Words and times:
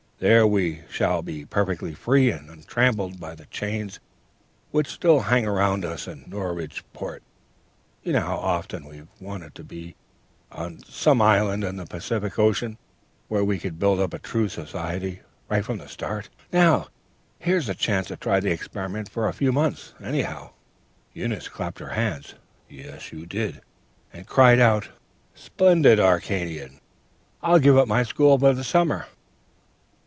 There 0.23 0.45
we 0.45 0.81
shall 0.87 1.23
be 1.23 1.45
perfectly 1.45 1.95
free 1.95 2.29
and 2.29 2.47
untrammelled 2.47 3.19
by 3.19 3.33
the 3.33 3.47
chains 3.47 3.99
which 4.69 4.85
still 4.85 5.21
hang 5.21 5.47
around 5.47 5.83
us 5.83 6.07
in 6.07 6.25
Norridgeport. 6.29 7.23
You 8.03 8.13
know 8.13 8.19
how 8.19 8.37
often 8.37 8.85
we 8.87 8.97
have 8.97 9.07
wanted 9.19 9.55
to 9.55 9.63
be 9.63 9.95
set 10.51 10.59
on 10.59 10.79
some 10.83 11.23
island 11.23 11.63
in 11.63 11.77
the 11.77 11.87
Pacific 11.87 12.37
Ocean, 12.37 12.77
where 13.29 13.43
we 13.43 13.57
could 13.57 13.79
build 13.79 13.99
up 13.99 14.13
a 14.13 14.19
true 14.19 14.47
society, 14.47 15.21
right 15.49 15.65
from 15.65 15.79
the 15.79 15.87
start. 15.87 16.29
Now, 16.53 16.89
here's 17.39 17.67
a 17.67 17.73
chance 17.73 18.05
to 18.09 18.15
try 18.15 18.39
the 18.39 18.51
experiment 18.51 19.09
for 19.09 19.27
a 19.27 19.33
few 19.33 19.51
months, 19.51 19.95
anyhow.' 19.99 20.51
"Eunice 21.13 21.49
clapped 21.49 21.79
her 21.79 21.93
hands 21.95 22.35
(yes, 22.69 23.11
you 23.11 23.25
did!) 23.25 23.61
and 24.13 24.27
cried 24.27 24.59
out, 24.59 24.89
"'Splendid! 25.33 25.99
Arcadian! 25.99 26.79
I'll 27.41 27.57
give 27.57 27.75
up 27.75 27.87
my 27.87 28.03
school 28.03 28.37
for 28.37 28.53
the 28.53 28.63
summer.' 28.63 29.07